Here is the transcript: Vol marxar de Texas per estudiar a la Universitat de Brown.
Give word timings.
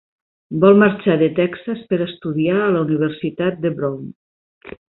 Vol 0.63 0.79
marxar 0.83 1.17
de 1.23 1.27
Texas 1.41 1.83
per 1.93 2.01
estudiar 2.07 2.57
a 2.63 2.73
la 2.79 2.83
Universitat 2.89 3.65
de 3.67 3.77
Brown. 3.81 4.13